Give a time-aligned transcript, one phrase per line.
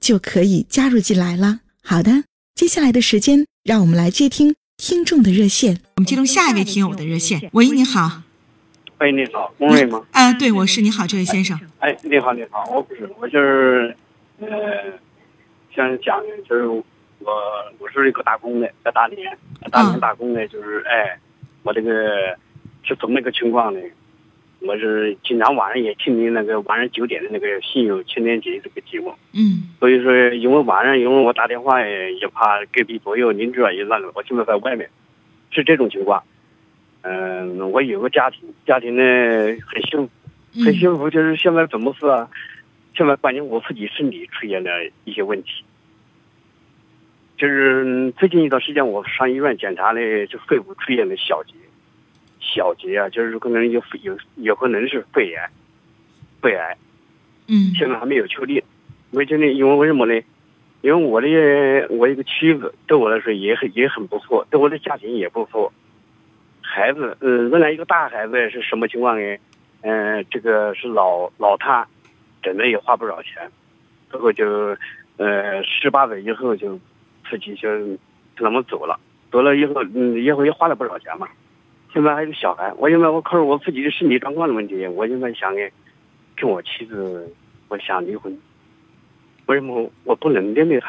[0.00, 1.60] 就可以加入进来了。
[1.82, 2.24] 好的，
[2.54, 5.80] 接下来的时间，让我们来接听听众的热线。
[5.96, 7.50] 我们接通下一位听友的热线。
[7.52, 8.22] 喂，你好。
[8.98, 10.06] 喂，你好，龚瑞吗？
[10.12, 10.80] 啊，对，我是。
[10.80, 11.60] 你好，这位先生。
[11.80, 13.94] 哎，你好，你好，我不是，我就是，
[14.40, 14.48] 呃，
[15.74, 16.84] 想讲的，就是我，
[17.78, 19.36] 我是一个打工的，在大连，
[19.70, 21.18] 大连打工的，就是哎。
[21.62, 21.90] 我这个
[22.84, 23.80] 是怎么一个情况呢？
[24.66, 29.14] 我是经常晚上也听你那个晚上九点的那个《心有千年节》这个节目。
[29.32, 29.70] 嗯。
[29.78, 34.90] 所以说，因为晚上因为我打电话也也怕隔壁左右邻居啊也那个，我现在在外面，
[35.50, 36.22] 是这种情况。
[37.02, 39.02] 嗯，我有个家庭，家庭呢
[39.66, 41.08] 很幸福，很幸福。
[41.08, 42.28] 就是现在怎么是啊？
[42.96, 44.70] 现在关键我自己身体出现了
[45.04, 45.50] 一些问题。
[47.36, 51.52] 就是最近一段时间，我上医院检查呢，就肺部出现了小结，
[52.56, 55.50] 小结啊，就是可能有有有可能是肺癌，
[56.40, 56.76] 肺癌，
[57.46, 58.62] 嗯，现在还没有确定，
[59.10, 60.18] 没确定，因为为什么呢？
[60.80, 61.28] 因为我的
[61.90, 65.70] 我一个妻子对我来说也很也很不错，对我的家庭也不错，
[66.62, 69.36] 孩子，嗯，原来一个大孩子是什么情况呢？
[69.82, 71.86] 嗯，这个是老老瘫，
[72.42, 73.48] 诊的也花不少钱，
[74.10, 74.76] 最后就，
[75.18, 76.80] 呃，十八岁以后就。
[77.28, 77.68] 自己就
[78.36, 78.96] 他们走了，
[79.32, 81.26] 走了以后，嗯，以后也花了不少钱嘛。
[81.96, 85.72] 现在还有小孩，我现在我考虑我自己的身体状况的问题，我现在想跟
[86.36, 87.34] 跟我妻子，
[87.68, 88.38] 我想离婚。
[89.46, 90.88] 为什么我不能面对他？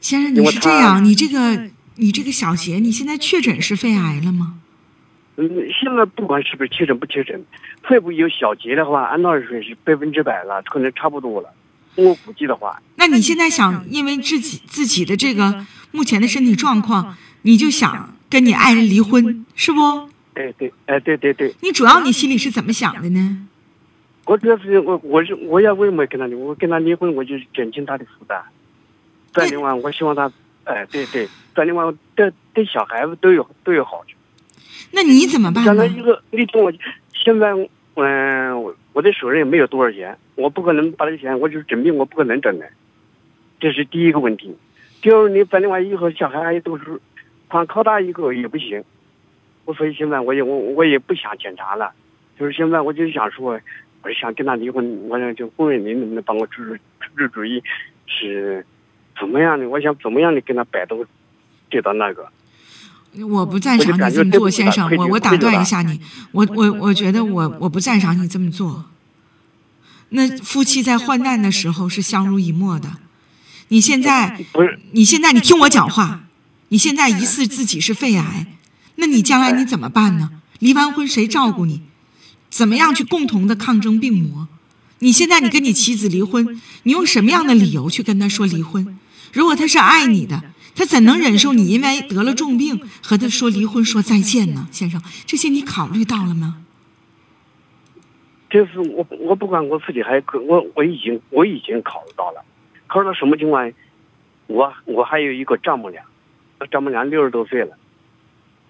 [0.00, 4.58] 先生，你是这样，你这个你这个小杰，你现在确诊是肺癌了吗？
[5.36, 7.44] 嗯，现在不管是不是确诊不确诊，
[7.84, 11.54] 肺部有小结的话，按道理说是百分之百了，可能差不多了。
[11.94, 19.80] 我估计的话，那你现在想，因为自己自己的这个目前的身体状况，你就想跟你爱人离婚，是不？
[20.34, 21.54] 哎对，哎对对对。
[21.60, 23.46] 你主要你心里是怎么想的呢？
[24.26, 26.34] 我主要是我我是我要为什么跟他离？
[26.34, 28.42] 我跟他离婚，我就减轻他的负担。
[29.32, 30.30] 再另外，我希望他，
[30.64, 34.16] 哎对对，再另外对对小孩子都有都有好处。
[34.92, 35.86] 那你怎么办呢？
[35.86, 36.72] 一个，你听我，
[37.12, 37.52] 现在
[37.94, 38.74] 嗯我。
[38.94, 42.70] 我的手上也没有多少钱，我不可能把这个钱，我就是整病，我不可能整的，
[43.58, 44.56] 这是第一个问题。
[45.02, 47.00] 第二，你反正话以后小孩还读书，
[47.54, 48.82] 光靠他一个也不行。
[49.64, 51.92] 我所以现在我也我我也不想检查了，
[52.36, 53.60] 就是现在我就想说，
[54.02, 57.62] 我想跟他离婚，我想就问问您能不能帮我出出出出主意，
[58.06, 58.66] 是
[59.16, 59.68] 怎么样的？
[59.68, 61.06] 我想怎么样的跟他摆脱
[61.70, 62.28] 这到那个。
[63.30, 64.90] 我不赞赏你这么做，先生。
[64.96, 66.00] 我我打断一下你，
[66.32, 68.86] 我我我觉得我我不赞赏你这么做。
[70.08, 72.88] 那夫妻在患难的时候是相濡以沫的，
[73.68, 74.80] 你现在不是？
[74.90, 76.23] 你现在你听我讲话，
[76.68, 78.46] 你现在疑似自己是肺癌，
[78.96, 80.30] 那你将来你怎么办呢？
[80.58, 81.82] 离完婚谁照顾你？
[82.50, 84.48] 怎么样去共同的抗争病魔？
[85.00, 88.98] 你现在你跟你妻子离婚，你用什么样的理由去跟他说离婚？
[89.32, 90.42] 如果他是爱你的。
[90.76, 95.00] 他怎能忍受你因为得了重病和他说离婚说再见呢，先生？
[95.24, 96.64] 这些你考虑到了吗？
[98.50, 102.44] 就是我我不管我自己还我我已经我已经考虑到了，
[102.88, 103.72] 考虑到什么情况？
[104.48, 106.04] 我我还有一个丈母娘，
[106.70, 107.76] 丈母娘六十多岁了，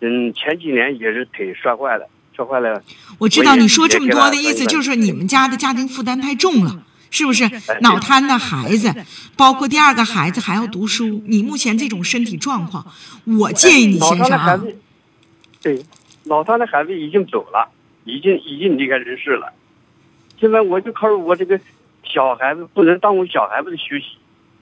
[0.00, 2.06] 嗯，前几年也是腿摔坏了，
[2.36, 2.82] 摔坏了。
[3.18, 6.84] 我知道你说这么多的意思就是你们家的家庭负担太重了。
[7.14, 7.44] 是不是
[7.82, 8.90] 脑瘫的孩子，
[9.36, 11.22] 包括第二个孩子还要读书？
[11.26, 12.86] 你目前这种身体状况，
[13.38, 14.58] 我建议你先生啊。
[15.60, 15.84] 对，
[16.24, 17.68] 脑瘫的孩子已经走了，
[18.04, 19.52] 已经已经离开人世了。
[20.40, 21.60] 现在我就考虑我这个
[22.02, 24.06] 小孩子不能耽误小孩子的学习，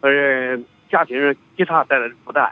[0.00, 0.58] 呃，
[0.90, 2.50] 家庭上给他带来的负担。